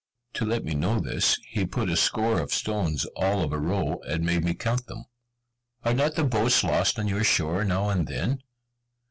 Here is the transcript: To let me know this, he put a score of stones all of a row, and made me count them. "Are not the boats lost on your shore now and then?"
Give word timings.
To 0.33 0.45
let 0.45 0.63
me 0.65 0.73
know 0.73 0.99
this, 0.99 1.37
he 1.47 1.63
put 1.63 1.87
a 1.91 1.95
score 1.95 2.39
of 2.39 2.51
stones 2.51 3.05
all 3.15 3.43
of 3.43 3.53
a 3.53 3.59
row, 3.59 4.01
and 4.07 4.25
made 4.25 4.43
me 4.43 4.55
count 4.55 4.87
them. 4.87 5.05
"Are 5.85 5.93
not 5.93 6.15
the 6.15 6.23
boats 6.23 6.63
lost 6.63 6.97
on 6.97 7.07
your 7.07 7.23
shore 7.23 7.63
now 7.63 7.89
and 7.89 8.07
then?" 8.07 8.41